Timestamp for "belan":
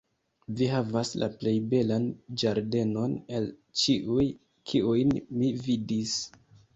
1.73-2.07